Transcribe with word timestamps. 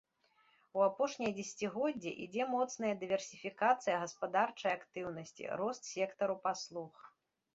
У 0.77 0.81
апошнія 0.85 1.31
дзесяцігоддзі 1.39 2.13
ідзе 2.23 2.47
моцная 2.53 2.93
дыверсіфікацыя 3.03 3.99
гаспадарчай 4.03 4.71
актыўнасці, 4.79 5.43
рост 5.63 5.83
сектару 5.93 6.35
паслуг. 6.47 6.91